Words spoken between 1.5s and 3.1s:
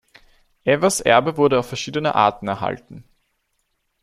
auf verschiedene Arten erhalten.